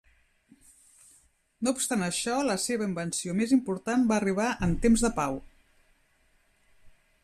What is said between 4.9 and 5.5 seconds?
de pau.